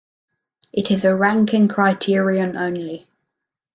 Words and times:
It 0.73 0.89
is 0.89 1.05
a 1.05 1.13
ranking 1.15 1.67
criterion 1.67 2.57
only. 2.57 3.05